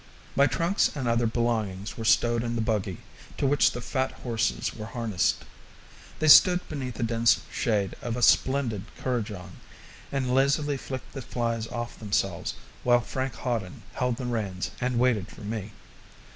[0.35, 2.97] My trunks and other belongings were stowed in the buggy,
[3.37, 5.45] to which the fat horses were harnessed.
[6.17, 9.57] They stood beneath the dense shade of a splendid kurrajong,
[10.11, 15.27] and lazily flicked the flies off themselves while Frank Hawden held the reins and waited
[15.27, 15.71] for me.